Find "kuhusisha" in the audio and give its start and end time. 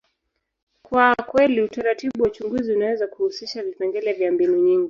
3.07-3.63